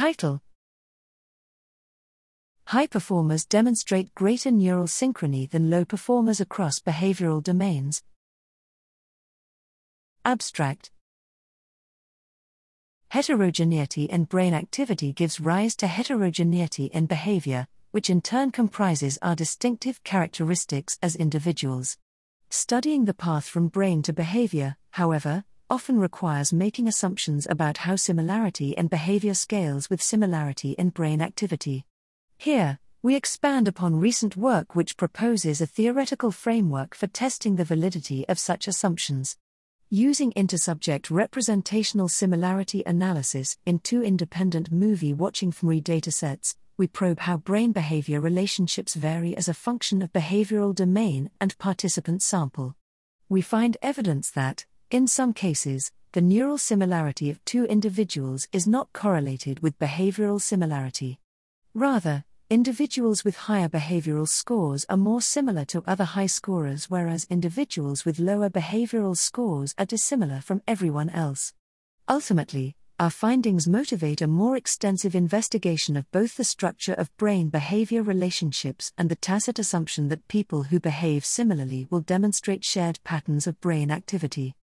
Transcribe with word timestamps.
Title 0.00 0.40
High 2.68 2.86
performers 2.86 3.44
demonstrate 3.44 4.14
greater 4.14 4.50
neural 4.50 4.86
synchrony 4.86 5.50
than 5.50 5.68
low 5.68 5.84
performers 5.84 6.40
across 6.40 6.78
behavioral 6.78 7.42
domains. 7.42 8.02
Abstract 10.24 10.90
Heterogeneity 13.10 14.04
in 14.04 14.24
brain 14.24 14.54
activity 14.54 15.12
gives 15.12 15.38
rise 15.38 15.76
to 15.76 15.86
heterogeneity 15.86 16.86
in 16.86 17.04
behavior, 17.04 17.66
which 17.90 18.08
in 18.08 18.22
turn 18.22 18.52
comprises 18.52 19.18
our 19.20 19.36
distinctive 19.36 20.02
characteristics 20.02 20.98
as 21.02 21.14
individuals. 21.14 21.98
Studying 22.48 23.04
the 23.04 23.12
path 23.12 23.46
from 23.46 23.68
brain 23.68 24.00
to 24.04 24.14
behavior, 24.14 24.78
however, 24.92 25.44
often 25.70 26.00
requires 26.00 26.52
making 26.52 26.88
assumptions 26.88 27.46
about 27.48 27.78
how 27.78 27.94
similarity 27.94 28.72
in 28.72 28.88
behavior 28.88 29.32
scales 29.32 29.88
with 29.88 30.02
similarity 30.02 30.72
in 30.72 30.90
brain 30.90 31.22
activity. 31.22 31.86
Here, 32.36 32.80
we 33.02 33.14
expand 33.14 33.68
upon 33.68 34.00
recent 34.00 34.36
work 34.36 34.74
which 34.74 34.96
proposes 34.96 35.60
a 35.60 35.66
theoretical 35.66 36.32
framework 36.32 36.94
for 36.94 37.06
testing 37.06 37.56
the 37.56 37.64
validity 37.64 38.28
of 38.28 38.38
such 38.38 38.68
assumptions. 38.68 39.36
Using 39.88 40.32
intersubject 40.32 41.10
representational 41.10 42.08
similarity 42.08 42.82
analysis 42.84 43.56
in 43.64 43.78
two 43.78 44.02
independent 44.02 44.70
movie 44.70 45.14
watching 45.14 45.50
fMRI 45.52 45.82
datasets, 45.82 46.56
we 46.76 46.86
probe 46.86 47.20
how 47.20 47.36
brain 47.36 47.72
behavior 47.72 48.20
relationships 48.20 48.94
vary 48.94 49.36
as 49.36 49.48
a 49.48 49.54
function 49.54 50.02
of 50.02 50.12
behavioral 50.12 50.74
domain 50.74 51.30
and 51.40 51.56
participant 51.58 52.22
sample. 52.22 52.74
We 53.28 53.40
find 53.40 53.76
evidence 53.82 54.30
that, 54.30 54.66
in 54.90 55.06
some 55.06 55.32
cases, 55.32 55.92
the 56.12 56.20
neural 56.20 56.58
similarity 56.58 57.30
of 57.30 57.44
two 57.44 57.64
individuals 57.66 58.48
is 58.52 58.66
not 58.66 58.92
correlated 58.92 59.60
with 59.60 59.78
behavioral 59.78 60.40
similarity. 60.40 61.20
Rather, 61.74 62.24
individuals 62.50 63.24
with 63.24 63.36
higher 63.36 63.68
behavioral 63.68 64.26
scores 64.26 64.84
are 64.88 64.96
more 64.96 65.22
similar 65.22 65.64
to 65.66 65.84
other 65.86 66.02
high 66.02 66.26
scorers, 66.26 66.90
whereas 66.90 67.24
individuals 67.30 68.04
with 68.04 68.18
lower 68.18 68.50
behavioral 68.50 69.16
scores 69.16 69.76
are 69.78 69.86
dissimilar 69.86 70.40
from 70.40 70.60
everyone 70.66 71.10
else. 71.10 71.54
Ultimately, 72.08 72.74
our 72.98 73.10
findings 73.10 73.68
motivate 73.68 74.20
a 74.20 74.26
more 74.26 74.56
extensive 74.56 75.14
investigation 75.14 75.96
of 75.96 76.10
both 76.10 76.36
the 76.36 76.42
structure 76.42 76.94
of 76.94 77.16
brain 77.16 77.48
behavior 77.48 78.02
relationships 78.02 78.92
and 78.98 79.08
the 79.08 79.14
tacit 79.14 79.60
assumption 79.60 80.08
that 80.08 80.26
people 80.26 80.64
who 80.64 80.80
behave 80.80 81.24
similarly 81.24 81.86
will 81.90 82.00
demonstrate 82.00 82.64
shared 82.64 82.98
patterns 83.04 83.46
of 83.46 83.60
brain 83.60 83.92
activity. 83.92 84.56